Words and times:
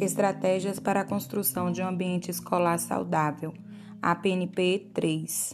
Estratégias 0.00 0.80
para 0.80 1.02
a 1.02 1.04
construção 1.04 1.70
de 1.70 1.82
um 1.82 1.86
ambiente 1.86 2.30
escolar 2.30 2.78
saudável. 2.78 3.52
APNP 4.00 4.90
3. 4.94 5.52